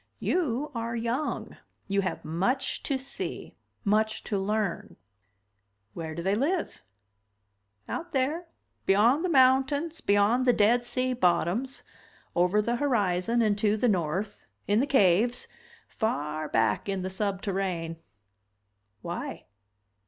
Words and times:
"You 0.17 0.71
are 0.73 0.95
young. 0.95 1.57
You 1.87 2.01
have 2.01 2.25
much 2.25 2.81
to 2.81 2.97
see, 2.97 3.55
much 3.85 4.23
to 4.23 4.39
learn." 4.39 4.97
"Where 5.93 6.15
do 6.15 6.23
they 6.23 6.33
live?" 6.33 6.81
"Out 7.87 8.11
there, 8.11 8.47
beyond 8.87 9.23
the 9.23 9.29
mountains, 9.29 10.01
beyond 10.01 10.47
the 10.47 10.53
dead 10.53 10.83
sea 10.85 11.13
bottoms, 11.13 11.83
over 12.35 12.63
the 12.63 12.77
horizon 12.77 13.43
and 13.43 13.55
to 13.59 13.77
the 13.77 13.87
north, 13.87 14.47
in 14.67 14.79
the 14.79 14.87
caves, 14.87 15.47
far 15.87 16.49
back 16.49 16.89
in 16.89 17.03
the 17.03 17.09
subterrane." 17.11 17.97
"Why?" 19.03 19.45